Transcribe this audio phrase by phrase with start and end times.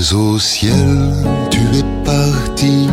[0.00, 1.12] Au ciel,
[1.50, 2.89] tu es parti.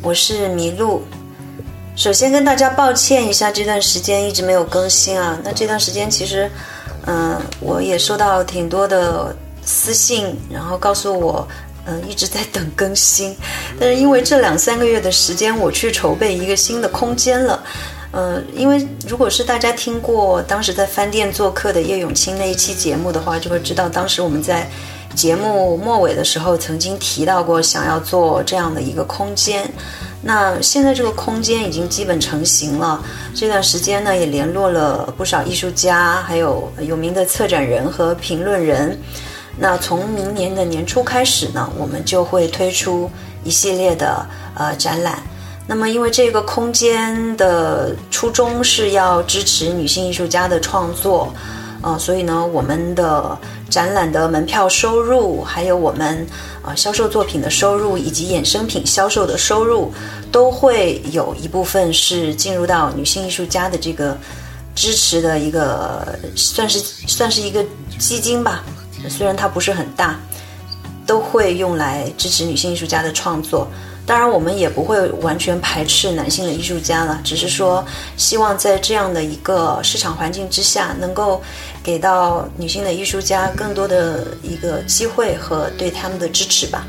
[0.00, 1.02] 我是麋鹿。
[1.96, 5.36] 首先跟大家抱歉一下，这段时间一直没有更新啊。
[5.42, 6.48] 那这段时间其实，
[7.06, 9.34] 嗯、我也收到挺多的
[9.64, 11.48] 私信，然后告诉我，
[11.84, 13.36] 嗯、一直在等更新。
[13.80, 17.60] 但是因为这两三个月的时间，我去筹备一个新的空间了。
[18.12, 24.70] 呃，因为如果是大家听过当时在饭店做客的叶永清那一期节目的话，就会知道当时我们在
[25.16, 29.68] 节目末尾的时候曾经提到过想要做这样的一个空间。
[30.22, 33.02] 那现在这个空间已经基本成型了。
[33.34, 38.98] 这段时间呢，也联络了不少艺术家，还有有名的策展人和评论人。
[39.58, 43.10] 那从明年的年初开始呢，我们就会推出
[43.42, 45.18] 一系列的呃展览。
[45.66, 51.32] 那么，因为这个空间的初衷是要支持女性艺术家的创作，
[51.82, 53.38] 呃，所以呢，我们的
[53.68, 56.26] 展览的门票收入，还有我们
[56.62, 59.92] 呃销售作品的收入，以及衍生品销售的收入，
[60.32, 64.16] 都会有一部分是进入到女性艺术家的这个
[64.74, 67.64] 支持的一个，算是算是一个
[67.98, 68.64] 基金吧。
[69.08, 70.18] 虽然它不是很大，
[71.06, 73.68] 都会用来支持女性艺术家的创作。
[74.06, 77.84] 当然，我们也不会完全排斥男性的艺术家了，只是说
[78.16, 81.42] 希望在这样的一个市场环境之下，能够
[81.82, 86.86] 给到女性的艺术家更多的一个机会和对他们的支持吧。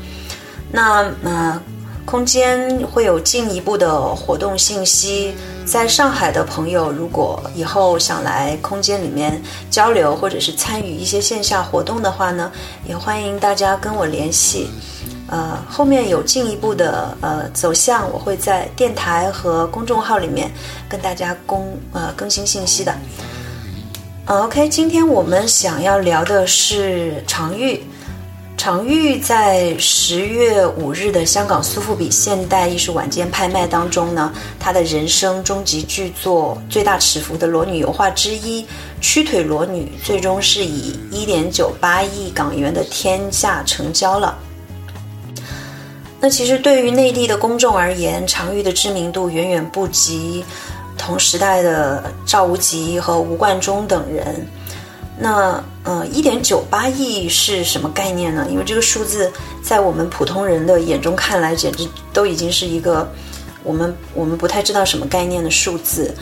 [0.70, 1.60] 那呃，
[2.04, 5.34] 空间会有进一步的活动信息。
[5.66, 12.50] 在上海的朋友，如果以后想来空间里面交流，或者是参与一些线下活动的话呢，
[12.88, 14.70] 也欢迎大家跟我联系。
[15.28, 20.50] 呃，后面有进一步的呃走向，我会在电台和公众号里面
[20.88, 22.94] 跟大家公呃更新信息的。
[24.24, 27.82] 呃，OK，今天我们想要聊的是常玉。
[28.56, 38.62] 常玉在十月五日的香港苏富比现代艺术晚间拍卖当中呢，他的人生终极巨作、最大尺幅的裸女油画之一
[39.00, 44.36] 《屈腿裸女》，最终是以一点九八亿港元的天价成交了。
[46.20, 50.44] 那其实对于内地的公众而言，常玉的知名度远远不及
[50.96, 54.46] 同时代的赵无极和吴冠中等人。
[55.20, 58.46] 那呃，一点九八亿是什么概念呢？
[58.50, 63.10] 因为这个数字在我们普通人的眼中看来，简直都已经是一个
[63.64, 66.14] 我们我们不太知道什么概念的数字。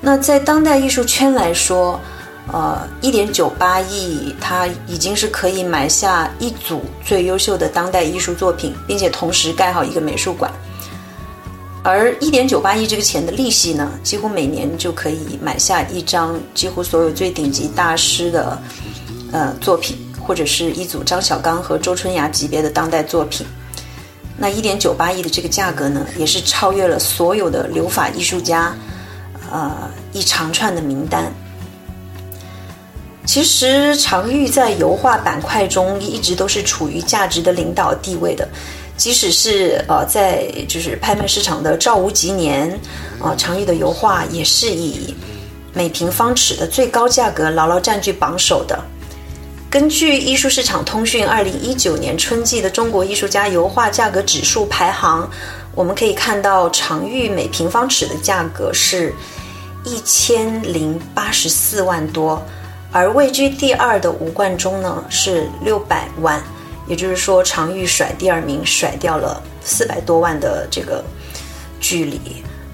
[0.00, 2.00] 那在当代艺术圈来说，
[2.52, 10.50] 呃，一点九八亿，它已经是可以买下一组最优秀的当代艺术作品，并且同时盖好一个美术馆。
[11.82, 18.56] 而一点九八亿这个钱的利息呢，几乎每年就可以买下一张几乎所有最顶级大师的
[19.32, 23.46] 呃作品，或者是一组张小刚和周春芽级别的当代作品。
[24.36, 28.72] 那一点九八亿的这个价格呢，也是超越了所有的留法艺术家，
[29.50, 31.32] 呃一长串的名单。
[33.26, 38.48] 其实常玉在油画板块中一直都是处于价值的领导地位的。
[38.96, 42.70] 即使是呃，在就是拍卖市场的赵无极年，
[43.18, 45.14] 啊、呃，常玉的油画也是以
[45.74, 48.82] 每平方尺的最高价格牢牢占据榜首的。
[49.68, 55.28] 根据艺术市场通讯二零一九年春季的中国艺术家油画价格指数排行，
[55.74, 59.12] 我们可以看到常玉每平方尺的价格是
[59.84, 62.42] 一千零八十四万多，
[62.92, 66.42] 而位居第二的吴冠中呢是六百万。
[66.88, 71.04] 也就是说，常玉甩第二名，甩掉了四百多万的这个
[71.80, 72.20] 距离。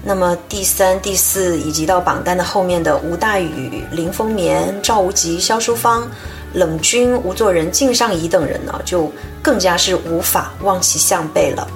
[0.03, 6.07] 那么第三、第四以及到榜单的后面的吴大宇、林风眠、赵无极、萧淑芳、
[6.53, 9.11] 冷军、吴作人、靳尚仪等人呢，就
[9.41, 11.67] 更加是无法望其项背了。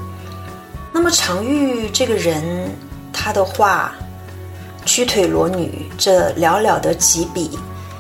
[0.93, 2.69] 那么常玉这个人，
[3.11, 3.91] 他的画
[4.87, 7.57] 《屈腿裸女》这寥寥的几笔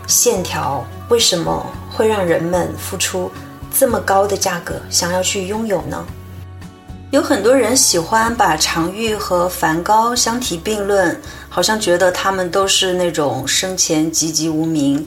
[0.07, 3.29] 线条，为什么会让人们付出？
[3.77, 6.03] 这么高的价格想要去拥有呢？
[7.11, 11.15] 有很多人喜欢把常玉和梵高相提并论，
[11.47, 15.05] 好像觉得他们都是那种生前籍籍无名，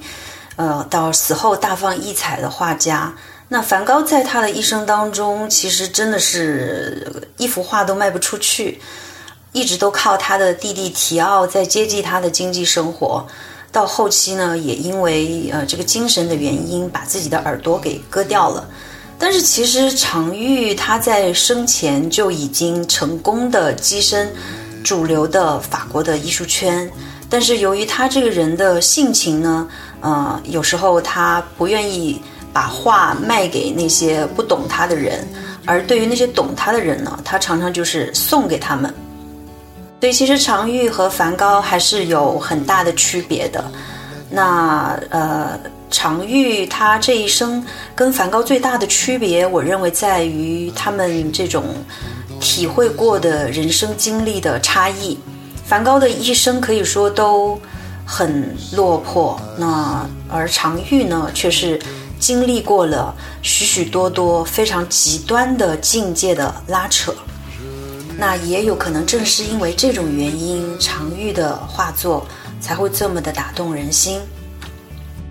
[0.57, 3.13] 呃，到死后大放异彩的画家。
[3.49, 8.81] 那梵高在他的一生当中，其实真的是一幅画都卖不出去，
[9.53, 13.27] 一直都靠他的弟弟提奥在接济他的经济生活。
[13.73, 18.69] 到后期呢，也因为呃这个精神的原因，把自己的耳朵给割掉了。
[19.19, 24.33] 但是其实常玉他在生前就已经成功的跻身
[24.83, 26.91] 主流的法国的艺术圈。
[27.29, 29.69] 但是由于他这个人的性情呢，
[30.01, 32.21] 呃，有时候他不愿意。
[32.53, 35.25] 把画卖给那些不懂他的人，
[35.65, 38.93] 而对于那些懂他的人呢，他常常就是送给他们。
[40.01, 43.65] 所以其实常玉和梵高还是有很大的区别的。
[44.31, 45.61] 那呃，
[45.91, 47.65] 常玉他这一生
[47.95, 51.65] 跟梵高最大的区别，我认为在于他们这种
[52.41, 55.19] 体会过的人生经历的差异。
[55.65, 57.61] 梵高的一生可以说都
[58.05, 61.79] 很落魄，那而常玉呢，却是。
[62.21, 67.15] 经历过了许许多多非常极端的境界的拉扯，
[68.21, 72.27] 那也有可能正是因为这种原因，常玉的画作
[72.61, 74.21] 才会这么的打动人心。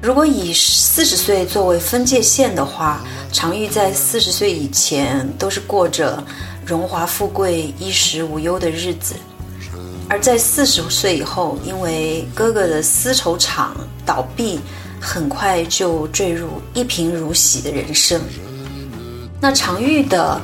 [0.02, 3.02] 如果以四十岁作为分界线的话，
[3.32, 6.24] 常玉在四十岁以前都是过着
[6.66, 9.14] 荣华富贵、衣食无忧的日子，
[10.10, 14.60] 而在四十岁以后，因为哥哥的丝绸厂倒闭。
[15.02, 18.20] 很快就坠入一贫如洗的人生。
[19.40, 20.38] 那常玉的，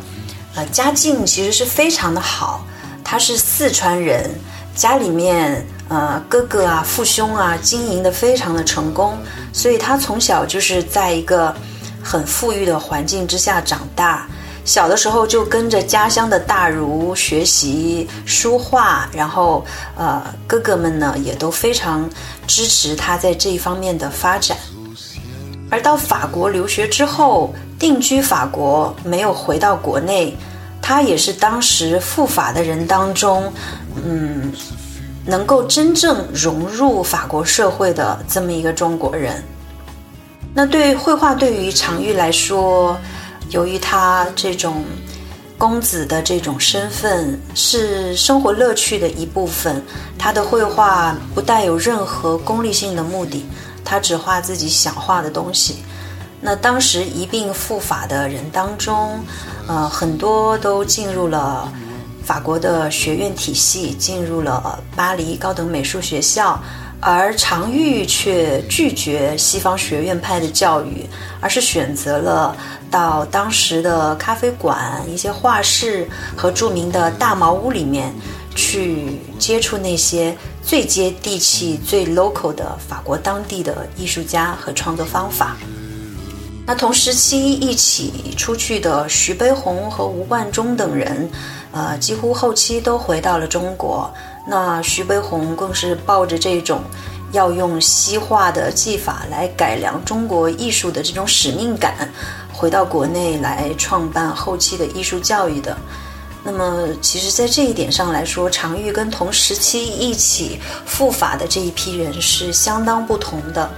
[0.56, 2.66] 呃，家境其实是非常的好，
[3.04, 4.30] 他是四川人，
[4.74, 9.18] 家里面呃哥哥啊、父兄啊经营的非常的成功，
[9.52, 11.54] 所以他从小就是在一个
[12.02, 14.28] 很富裕的环境之下长大。
[14.64, 19.64] 小的时候就跟着家乡的大儒学习书画，然后
[19.96, 22.10] 呃哥哥们呢也都非常
[22.48, 24.58] 支持他在这一方面的发展。
[25.70, 30.36] 而到法国留学之后，定居法国，没有回到国内，
[30.82, 33.52] 他也是当时赴法的人当中，
[34.04, 34.52] 嗯，
[35.26, 39.44] 能够真正融入法国社会的这么一个中国人。
[40.54, 42.98] 那对绘画对于常玉来说。
[43.52, 44.84] 由于他这种
[45.56, 49.80] 公子的这种身份是生活乐趣的一部分，
[50.18, 53.46] 他的绘画不带有任何功利性的目的，
[53.84, 55.76] 他只画自己想画的东西。
[56.46, 59.20] 那当时一并赴法的人当中，
[59.68, 61.68] 呃，很多都进入了
[62.24, 66.62] 法国的学院体系，进入了巴黎高等美术学校。
[67.02, 71.06] 而常玉却拒绝西方学院派的教育，
[71.42, 72.56] 而是选择了
[72.92, 76.08] 到当时的咖啡馆、一些画室
[76.38, 78.14] 和著名的大茅屋里面
[78.56, 85.58] 去接触那些最接地气、最 local 的法国当地的艺术家和创作方法。
[86.68, 91.30] 那同时期一起出去的徐悲鸿和吴冠中等人，
[91.72, 94.12] 呃，几乎后期都回到了中国。
[94.48, 96.82] 那徐悲鸿更是抱着这种
[97.32, 102.12] 要用西化的技法来改良中国艺术的这种使命感，
[102.52, 105.78] 回到国内来创办后期的艺术教育的。
[106.44, 113.70] 那么，其实，在这一点上来说，常玉跟同时期一起赴法的这一批人是相当不同的。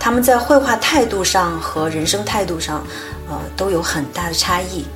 [0.00, 2.82] 他们在绘画态度上和人生态度上，
[3.28, 4.86] 呃，都有很大的差异。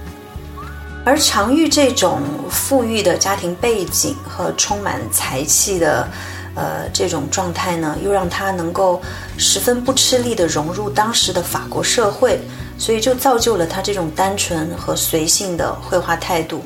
[1.04, 6.08] 而常玉这种富裕的家庭背景和充满才气的，
[6.54, 9.02] 呃，这种状态呢，又让他能够
[9.37, 12.40] 十分不吃力地融入当时的法国社会，
[12.78, 16.62] 所以就造就了他这种单纯和随性的绘画态度。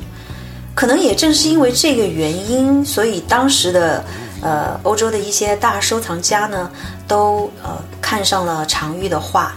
[0.73, 4.01] 可能也正是因为这个原因，所以当时的
[4.41, 6.71] 呃欧洲的一些大收藏家呢，
[7.07, 9.53] 都呃看上了常玉的画，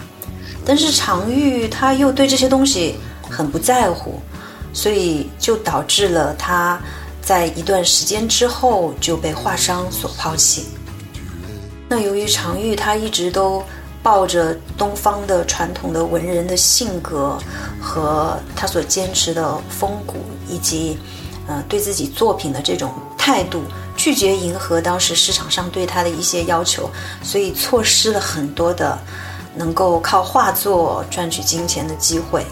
[0.65, 2.95] 但是常玉他又对这些东西
[3.29, 4.19] 很不在乎。
[4.75, 6.81] 所以就导致了他
[7.21, 10.65] 在一段时间之后就被画商所抛弃。
[11.87, 13.63] 那由于常玉他一直都
[14.01, 17.37] 抱着东方的传统的文人的性格
[17.79, 20.15] 和他所坚持的风骨，
[20.49, 20.97] 以及
[21.47, 23.61] 呃对自己作品的这种态度，
[24.03, 26.91] 拒绝迎合当时市场上对他的一些要求，
[27.21, 28.99] 所以错失了很多的
[29.55, 32.45] 能够靠画作赚取金钱的机会。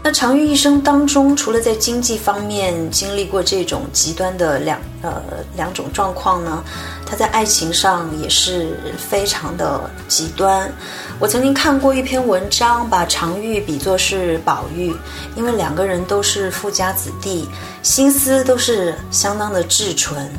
[0.00, 5.20] 那常玉一生当中，除了在经济方面经历过这种极端的两呃
[5.56, 6.62] 两种状况呢，
[7.04, 10.72] 他在爱情上也是非常的极端。
[11.18, 14.94] 我曾经看过一篇文章，把常玉比作是宝玉，
[15.34, 17.48] 因为两个人都是富家子弟，
[17.82, 20.30] 心思都是相当的至纯。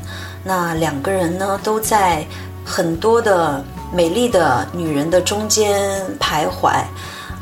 [0.42, 2.26] 那两个人呢，都在
[2.64, 3.64] 很多的
[3.94, 6.82] 美丽的女人的中间徘徊，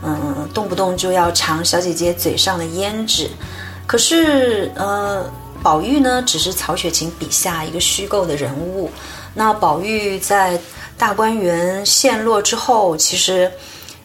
[0.04, 3.30] 嗯，动不动就要尝小姐姐嘴上的胭脂。
[3.86, 5.30] 可是，呃，
[5.64, 8.90] 宝玉呢，只是曹雪芹笔下一个虚构的人物。
[9.34, 10.60] 那宝玉在
[10.98, 13.52] 大观园陷落之后，其实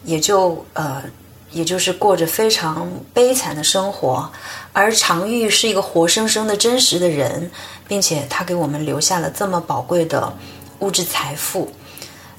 [0.03, 1.03] 也就呃。
[1.51, 4.27] 也就是过着非常悲惨的生活，
[4.71, 7.51] 而常玉是一个活生生的真实的人，
[7.87, 10.35] 并且他给我们留下了这么宝贵的
[10.79, 11.71] 物质财富。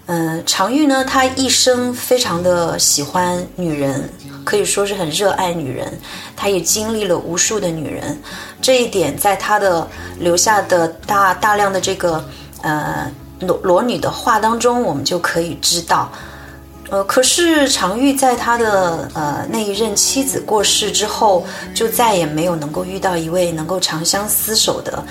[0.06, 4.06] 嗯，常玉呢，他一生非常的喜欢女人，
[4.44, 5.98] 可以说是很热爱女人。
[6.36, 8.20] 他也经历了无数的女人，
[8.60, 12.22] 这一点在他的留下的大大量的这个
[12.60, 16.12] 呃裸裸女的画当中，我们就可以知道。
[16.90, 25.02] 呃，可是常玉在他的呃那一任妻子过世之后，就再也没有能够遇到一位能够长相厮守的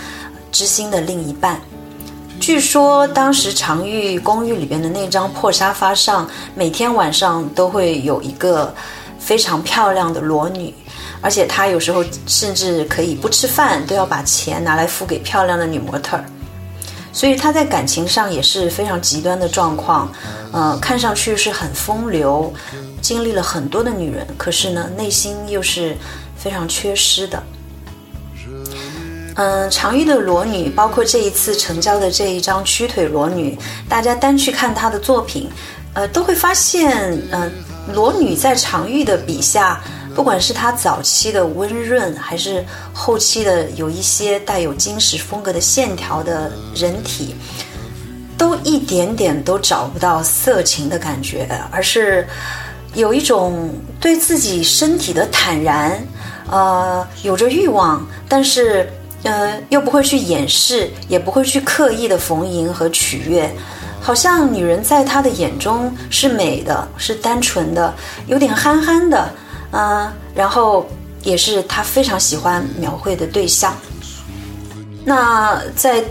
[0.51, 1.59] 知心的另一半。
[2.43, 8.75] 据说当时常玉公寓里边的那张破沙发上，每天晚上都会有一个
[9.17, 10.73] 非常漂亮的裸女，
[11.21, 16.25] 而且他有时候甚至可以不吃饭都要把钱拿来付给漂亮的女模特儿。
[17.13, 20.12] 所以他在感情上也是非常极端的状况，
[20.51, 22.53] 呃，看上去是很风流，
[23.01, 25.95] 经历了很多的女人，可是呢，内心又是
[26.35, 27.41] 非常缺失的。
[29.35, 33.57] 嗯，常玉的裸女，包括这一次成交的这一张曲腿裸女，
[33.89, 35.49] 大家单去看她的作品，
[35.93, 37.51] 呃，都会发现，嗯，
[37.93, 39.81] 裸女在常玉的笔下。
[40.15, 42.63] 不管是他早期的温润，还是
[42.93, 47.33] 后期的有一些带有金石风格的线条的人体，
[48.37, 52.27] 都一点点都找不到色情的感觉，而是
[52.93, 55.99] 有一种对自己身体的坦然，
[56.47, 58.87] 呃，有着欲望，但是
[59.23, 63.49] 呃又不会去掩饰，也不会去刻意的逢迎和取悦，
[63.99, 67.93] 好像女人在他的眼中是美的，是单纯的，
[68.27, 69.29] 有点憨憨的。
[69.71, 70.85] 嗯，然后
[71.23, 73.73] 也是他非常喜欢描绘的对象。
[75.03, 76.03] 那在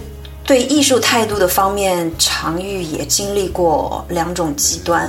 [0.44, 5.08] 对艺术态度的方面，常玉也经历过两种极端。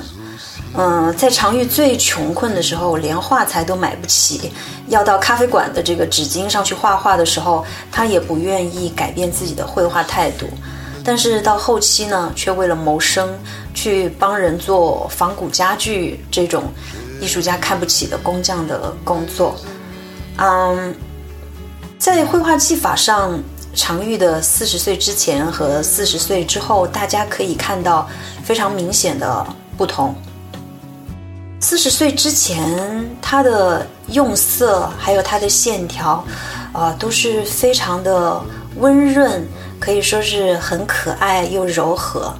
[0.76, 4.52] 嗯，在常玉最穷困的时候，连画材都买不起，
[4.88, 10.48] 要到咖啡馆的这个纸巾上去画画的时候，他也不愿意改变自己的绘画态度。
[11.04, 13.30] 但是到后期呢，却为了谋生，
[13.74, 16.64] 去帮人做仿古家具这种。
[17.22, 19.56] 艺术家看不起的工匠的工作，
[20.36, 20.94] 嗯，
[21.98, 23.42] 在绘画技法上，
[23.74, 28.10] 常玉的四十岁之前和四十岁之后，大家可以看到
[28.44, 29.46] 非常明显的
[29.78, 30.14] 不同。
[31.64, 36.22] 四十岁之前，他的用色还有他的线条，
[36.74, 38.42] 啊，都是非常的
[38.76, 39.48] 温润，
[39.80, 42.34] 可以说是很可爱又柔和。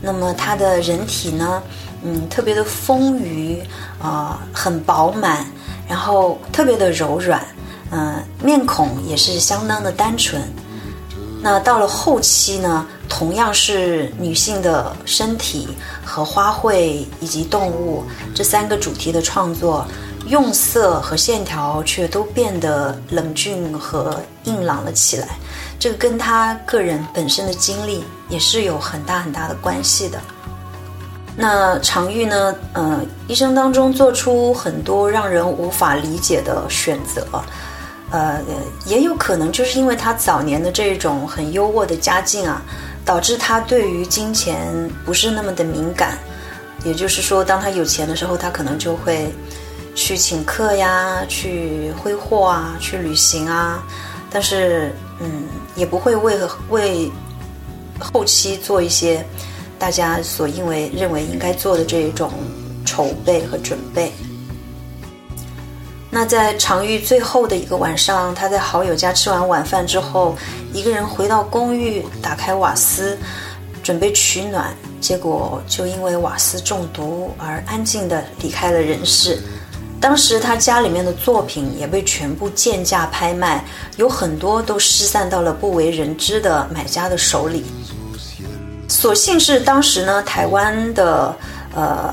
[0.00, 1.62] 那么他的人体呢？
[2.02, 3.60] 嗯，特别的丰腴，
[4.02, 5.44] 啊，很饱满，
[5.86, 7.46] 然后特别的柔软，
[7.90, 10.40] 嗯，面孔也是相当的单纯。
[11.42, 15.68] 那到了后期呢，同样是女性的身体
[16.02, 19.86] 和花卉以及动物这三个主题的创作，
[20.28, 25.28] 用色和线条却都变得冷峻和硬朗了起来。
[25.78, 30.18] 这个跟他个人本身的经历也是有很大很大的关系的。
[31.36, 32.54] 那常玉呢？
[32.74, 37.26] 呃，一生当中做出很多让人无法理解的选择，
[38.10, 38.40] 呃，
[38.84, 42.60] 也有可能就是因为他早年的这种很优渥的家境啊，
[43.04, 46.18] 导致他对于金钱不是那么的敏感。
[46.84, 49.30] 也就是说，当他有钱的时候，他可能就会
[49.94, 53.82] 去请客呀，去挥霍啊，去旅行啊，
[54.30, 54.90] 但是，
[55.20, 55.44] 嗯，
[55.76, 56.38] 也不会为
[56.70, 57.10] 为
[57.98, 59.24] 后期做一些。
[59.78, 62.30] 大家所因为认为应该做的这一种
[62.84, 64.12] 筹备和准备。
[66.10, 70.36] 那在常玉最后的一个晚上，他在好友家吃完晚饭之后，
[70.72, 73.16] 一个人回到公寓，打开瓦斯，
[73.80, 79.38] 准备取暖，结果就因为瓦斯中毒而安静的离开了人世。
[80.00, 83.64] 当时他家里面的作品也被全部贱价拍卖，
[83.96, 87.64] 有很多都失散到了不为人知的买家的手里。
[88.88, 91.36] 所幸是当时呢，台湾的
[91.74, 92.12] 呃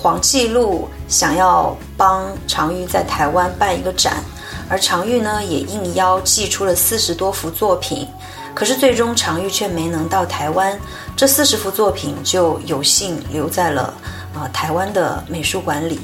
[0.00, 4.22] 黄继禄想要帮常玉在台湾办一个展，
[4.68, 8.06] 而常玉呢也应邀寄出了四十多幅作品，
[8.54, 10.78] 可是最终常玉却没能到台湾，
[11.16, 13.92] 这四十幅作品就有幸留在了
[14.32, 15.98] 啊台湾的美术馆里。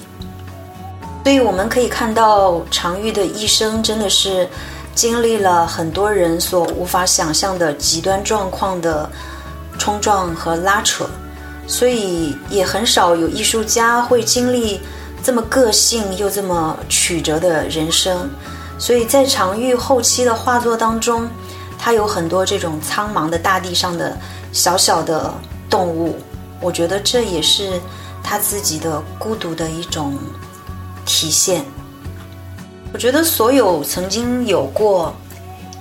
[1.22, 4.48] 所以我们可以看到常玉的一生真的是
[4.92, 9.08] 经历了很多人所无法想象的极端状况的。
[9.76, 11.04] 冲撞和拉扯，
[11.66, 14.80] 所以也很少有艺术家会经历
[15.22, 18.28] 这么个性又这么曲折的人生。
[18.78, 21.28] 所以在常玉后期的画作当中，
[21.78, 24.18] 他有很多这种苍茫的大地上的
[24.52, 25.32] 小小的
[25.70, 26.16] 动物，
[26.60, 27.80] 我觉得这也是
[28.22, 30.18] 他自己的孤独的一种
[31.06, 31.64] 体现。
[32.92, 35.14] 我觉得所有曾经有过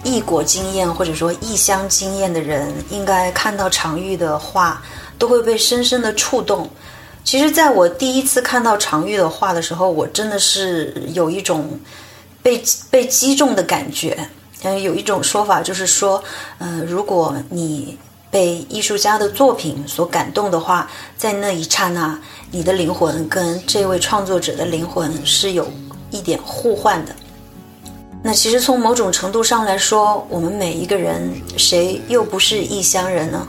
[0.03, 4.81] 异国经验或者说异乡经验的人，应该看到常玉的画，
[5.23, 6.69] 都会被深深的触动。
[7.23, 11.79] 其实，在我第一次看到常玉的画的时候，我真的是有一种
[12.41, 12.61] 被
[12.91, 14.17] 被击中的感觉。
[14.63, 16.21] 嗯，有一种说法就是说，
[16.57, 17.97] 嗯，如果你
[18.29, 22.19] 被艺术家的作品所感动的话，在那一刹那，
[22.51, 25.65] 你的灵魂跟这位创作者的灵魂是有。
[26.15, 27.15] 一点互换的，
[28.21, 33.47] 那其实从某种程度上来说，我们每一个人谁又不是异乡人呢？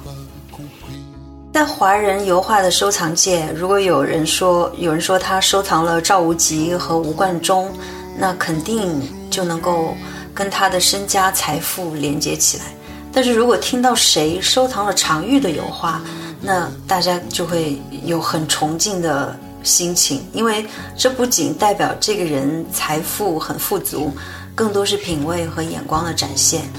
[1.54, 7.73] 在华人油画的收藏界，如果有人说有人说他收藏了赵无极和吴冠中，
[8.18, 9.96] 那肯定就能够
[10.34, 12.64] 跟他的身家财富连接起来。
[13.12, 16.02] 但是如果听到谁收藏了常玉的油画，
[16.40, 19.38] 那大家就会有很崇敬的。
[19.62, 24.12] 心情，因为这不仅代表这个人财富很富足，
[24.54, 26.70] 更多是品味和眼光的展现。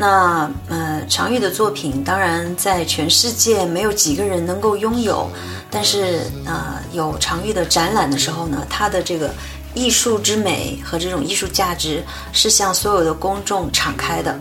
[0.00, 5.28] 那呃，常玉的作品当然在全世界没有几个人能够拥有，
[5.68, 9.28] 但是呃，有常玉的展览的时候呢，他的这个
[9.74, 14.38] 艺术之美和这种艺术价值是向所有的公众敞开的。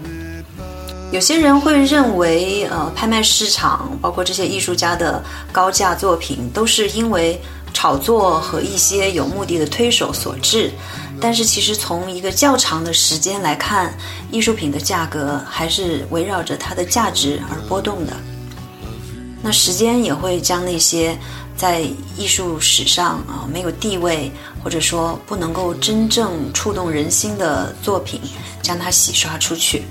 [1.12, 7.42] 有些人会认为，呃，拍卖市场包括这些艺术家的高价作品，都是因为。
[7.74, 10.72] 炒作和一些有目的的推手所致，
[11.20, 13.92] 但是其实从一个较长的时间来看，
[14.32, 18.14] 艺术品的价格还是围绕着它的价值而波动的。
[19.42, 21.18] 那时间也会将那些
[21.56, 21.82] 在
[22.16, 24.32] 艺术史上啊没有地位，
[24.64, 28.22] 或者说不能够真正触动人心的作品，
[28.62, 29.84] 将它洗刷出去。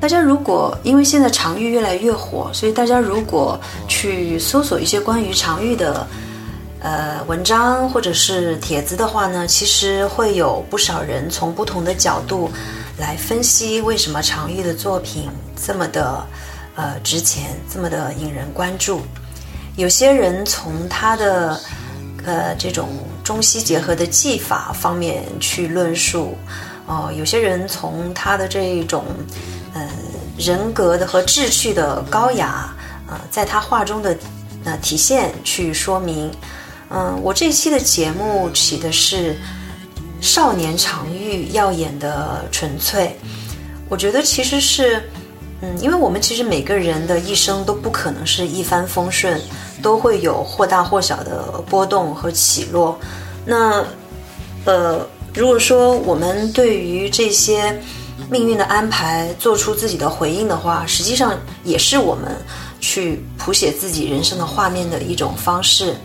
[0.00, 6.06] 大家如果因为现在常玉越来越火，所以大家如果去搜索一些关于常玉的。
[6.82, 12.50] 呃，文章或者是帖子的话呢，其实会有不少人从不同的角度
[12.98, 15.30] 来分析为什么常玉的作品
[15.64, 16.26] 这么的
[16.74, 19.02] 呃值钱，这么的引人关注。
[19.76, 21.60] 有些人从他的
[22.24, 22.88] 呃这种
[23.22, 26.36] 中西结合的技法方面去论述，
[26.86, 29.04] 哦，有些人从他的这一种
[29.72, 29.88] 嗯
[30.36, 32.74] 人格的和志趣的高雅，
[33.06, 34.16] 呃，在他画中的
[34.64, 36.28] 呃体现去说明。
[36.94, 39.34] 嗯，我这期的节目起的是
[40.20, 43.18] “少年常玉耀眼的纯粹”。
[43.88, 45.02] 我觉得其实是，
[45.62, 49.40] 嗯，因为我们其实每个人的一生都不可能是一帆风顺，
[49.82, 52.98] 都会有或大或小的波动和起落。
[53.46, 53.82] 那，
[54.66, 55.00] 呃，
[55.34, 57.80] 如果说我们对于这些
[58.30, 62.36] 命运的安排做出自己的回应的话，实际上也是我们
[62.80, 65.96] 去谱写自己人生的画面的一种方式。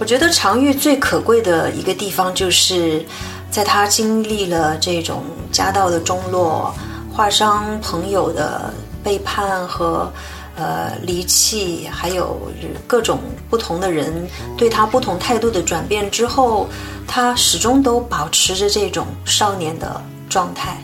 [0.00, 3.04] 我觉得常玉最可贵的一个地方，就是
[3.50, 6.72] 在他经历了这种家道的中落、
[7.12, 10.10] 画商朋友的背叛和
[10.56, 12.40] 呃离弃，还有
[12.86, 13.18] 各种
[13.50, 16.68] 不同的人对他不同态度的转变之后，
[17.06, 20.78] 他始终都保持着这种少年的状态。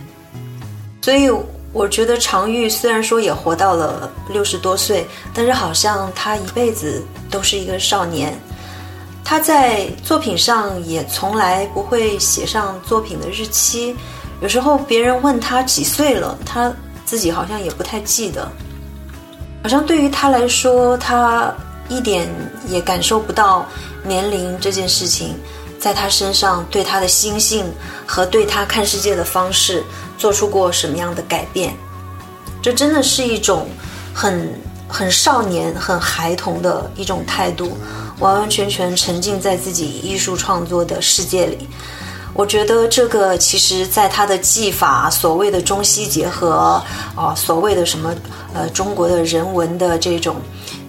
[1.03, 1.31] 所以，
[1.73, 7.01] 我觉得常玉虽然说也活到了六十多岁，但是好像他一辈子
[7.31, 8.37] 都是一个少年。
[9.25, 13.97] 他在作品上也从来不会写上作品的日期，
[14.43, 16.71] 有时候别人问他几岁了，他
[17.07, 18.47] 自己好像也不太记得。
[19.63, 21.53] 好像对于他来说，他
[21.89, 22.29] 一点
[22.69, 23.65] 也感受不到
[24.03, 25.35] 年龄这件事情
[25.81, 27.65] 在他身上对他的心性
[28.07, 29.83] 和对他看世界的方式
[30.19, 31.75] 做出过什么样的改变。
[32.61, 33.67] 这真的是一种
[34.13, 34.53] 很
[34.87, 37.77] 很少年、很孩童的一种态度。
[38.21, 41.69] 完完全全沉浸在自己艺术创作的世界里，
[42.33, 46.83] 我觉得这个其实在他的技法，所谓的中西结合，
[47.15, 48.15] 啊，所谓的什么
[48.55, 50.37] 呃中国的人文的这种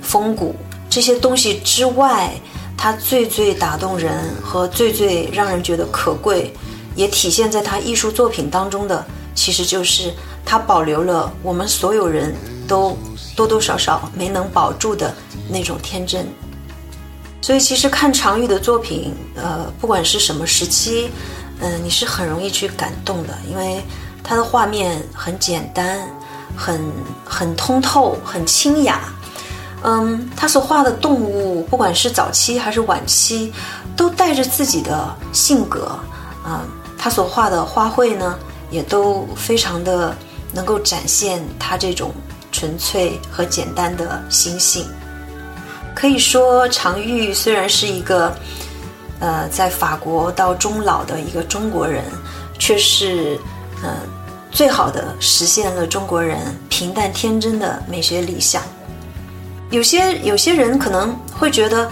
[0.01, 0.55] 风骨
[0.89, 2.31] 这些东西之外，
[2.77, 6.53] 他最最打动人和最最让人觉得可贵，
[6.95, 10.13] 也体现在他艺术作品当中的，其实就是
[10.45, 12.35] 他保留了我们所有人
[12.67, 12.97] 都
[13.35, 15.13] 多多少少没能保住的
[15.49, 16.27] 那种天真。
[17.45, 21.11] 所以，其实看常玉的作品，呃，不管是什么时期，
[21.59, 23.83] 嗯，你是很容易去感动的，因为
[24.23, 26.09] 他的画面很简单，
[26.57, 26.81] 很
[27.23, 29.13] 很通透，很清雅，
[29.83, 33.53] 嗯，他所画的动物，不管是早期还是晚期，
[33.95, 35.99] 都带着自己的性格。
[36.43, 36.65] 啊，
[36.97, 38.39] 他所画的花卉呢，
[38.71, 40.17] 也都非常的
[40.51, 42.11] 能够展现他这种
[42.51, 44.83] 纯粹和简单的心性。
[45.95, 48.35] 可以说，常玉虽然是一个，
[49.21, 52.03] 呃，在法国到终老的一个中国人，
[52.59, 53.39] 却是，
[53.81, 53.95] 嗯，
[54.51, 56.37] 最好的实现了中国人
[56.69, 58.61] 平淡天真的美学理想。
[59.71, 61.89] 有些有些人可能会觉得，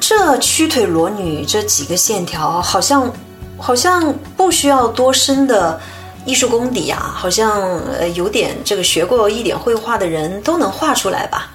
[0.00, 3.12] 这曲腿裸女这几个线条，好像
[3.58, 5.78] 好像不需要多深的
[6.24, 7.60] 艺术功底啊，好像
[7.98, 11.50] 呃有点这个学过一点绘画的人都能画出来吧。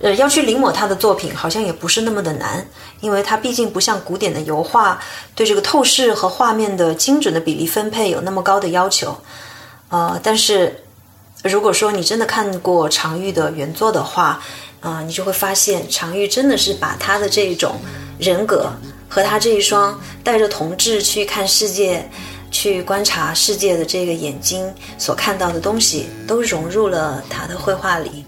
[0.00, 2.66] 呃，要去临摹他的作品，好像也不是那么的难，
[3.00, 5.00] 因为他毕竟不像古典的油画，
[5.34, 9.16] 对这个透视和画面的精准的比例分配有那么高的要求。
[9.88, 10.84] 呃，但是
[11.44, 14.42] 如果说你真的看过常玉的原作的话，
[14.80, 17.76] 啊，你就会发现常玉真的是把他的这种
[18.18, 18.70] 人格
[19.08, 22.10] 和他这一双带着同志去看世界、
[22.50, 28.24] 去观察世界的这个眼睛所看到的东西，都融入了他的绘画里。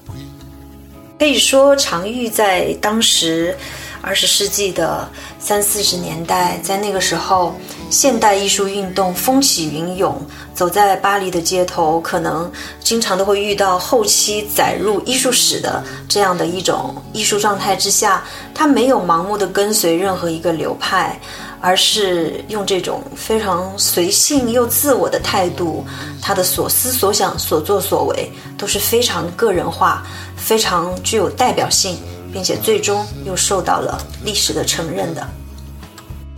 [1.19, 3.57] 可以说，常玉在当时
[4.03, 7.57] 二十世纪的三四十年代，在那个时候，
[7.91, 10.15] 现代艺术运动风起云涌，
[10.55, 18.23] 走在巴黎的街头，可能经常都会遇到后期载入艺术史的这样的一种艺术状态之下，
[18.55, 21.19] 他没有盲目的跟随任何一个流派，
[21.67, 25.85] 而是用这种非常随性又自我的态度，
[26.23, 30.07] 他的所思所想、所作所为都是非常个人化。
[30.37, 31.99] 非常具有代表性，
[32.33, 35.27] 并且最终又受到了历史的承认的。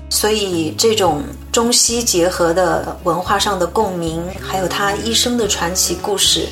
[0.09, 6.49] 所以，这种中西结合的文化上的共鸣，还有他一生的传奇故事，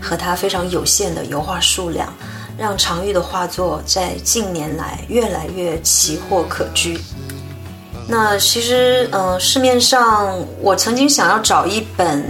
[0.00, 2.10] 和他非常有限的油画数量，
[2.56, 6.98] 让常玉的画作在近年来越来越奇货可居。
[8.06, 12.22] 那其实，嗯，市面上我曾经想要找一本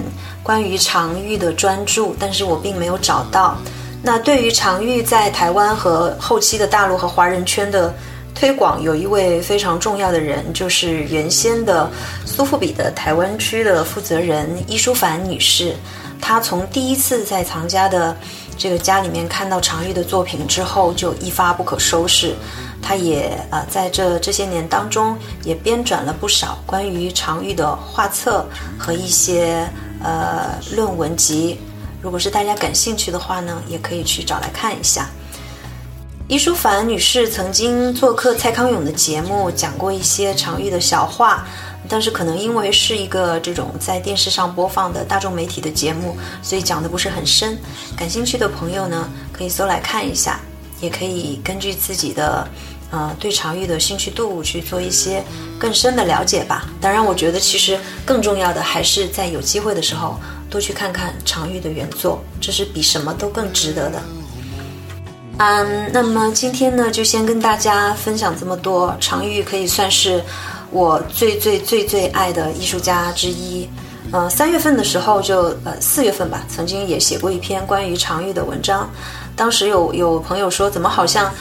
[0.43, 3.57] 关于常玉的专著，但是我并没有找到。
[4.03, 7.93] 那对于常玉在台湾和后期的大陆和华人圈的
[8.35, 11.91] 推广，有一位非常重要的人，就是原先的
[12.25, 15.75] 苏富比的台湾区的负责人伊淑凡女士。
[16.21, 18.17] 她从第一次在藏家的
[18.57, 22.35] 这个家里面看到常玉的作品之后，就一发不可收拾。
[22.85, 28.45] 她也呃在这这些年当中，也编撰了不少关于常玉的画册
[28.79, 29.67] 和一些
[30.03, 31.59] 呃论文集。
[32.03, 35.09] 如果是大家感兴趣的话呢，也可以去找来看一下。
[36.29, 41.47] 伊淑凡女士曾经做客蔡康永的节目，讲过一些常玉的小话，
[41.89, 47.59] 但是可能因为是一个这种在电视上播放的大众媒体的节目，所以讲的不是很深。
[47.97, 50.41] 感兴趣的朋友呢，可以搜来看一下，
[50.81, 52.49] 也可以根据自己的
[52.95, 55.25] 呃对常玉的兴趣度去做一些
[55.59, 56.69] 更深的了解吧。
[56.81, 57.77] 当然，我觉得其实
[58.07, 60.17] 更重要的还是在有机会的时候。
[60.51, 64.01] 多去看看常玉的原作，这是比什么都更值得的。
[65.39, 68.97] 嗯，那么今天呢，就先跟大家分享这么多。
[69.01, 70.23] 常玉可以算是
[70.71, 73.69] 我最最最最爱的艺术家之一。
[74.13, 78.89] 嗯，三月份的时候就呃四月份吧，曾经也写过一篇关于常玉的文章。
[79.35, 81.35] 当时有有朋友说，怎么好像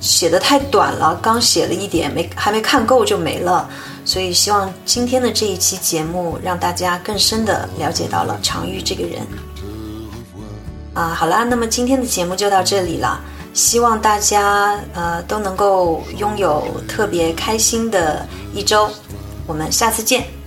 [0.00, 3.68] 写的太短了，刚写了一点，没还没看够就没了。
[4.04, 9.26] 所以，希望今天的这一期节目让大家更深的了解到了常玉这个人。
[10.94, 13.20] 啊，好啦，那么今天的节目就到这里了。
[13.54, 18.88] 希望大家呃都能够拥有特别开心的一周。
[19.46, 20.37] 我们下次见。